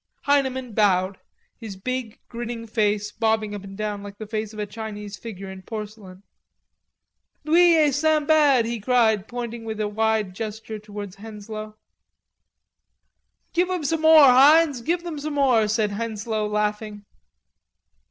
Heineman 0.23 0.73
bowed, 0.73 1.19
his 1.59 1.75
big 1.75 2.19
grinning 2.27 2.65
face 2.65 3.11
bobbing 3.11 3.53
up 3.53 3.63
and 3.63 3.77
down 3.77 4.01
like 4.01 4.17
the 4.17 4.25
face 4.25 4.51
of 4.51 4.57
a 4.57 4.65
Chinese 4.65 5.15
figure 5.15 5.47
in 5.51 5.61
porcelain. 5.61 6.23
"Lui 7.43 7.75
est 7.77 7.93
Sinbad," 7.99 8.65
he 8.65 8.79
cried, 8.79 9.27
pointing 9.27 9.63
with 9.63 9.79
a 9.79 9.87
wide 9.87 10.33
gesture 10.33 10.79
towards 10.79 11.17
Henslowe. 11.17 11.75
"Give 13.53 13.69
'em 13.69 13.83
some 13.83 14.01
more, 14.01 14.25
Heinz. 14.25 14.81
Give 14.81 15.03
them 15.03 15.19
some 15.19 15.35
more," 15.35 15.67
said 15.67 15.91
Henslowe, 15.91 16.47
laughing. 16.47 17.05